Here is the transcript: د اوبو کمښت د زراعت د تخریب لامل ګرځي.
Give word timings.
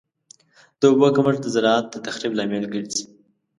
د 0.79 0.81
اوبو 0.91 1.07
کمښت 1.15 1.41
د 1.43 1.47
زراعت 1.55 1.85
د 1.91 1.95
تخریب 2.05 2.33
لامل 2.35 2.65
ګرځي. 2.73 3.03